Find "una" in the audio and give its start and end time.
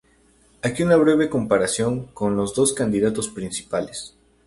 0.81-0.95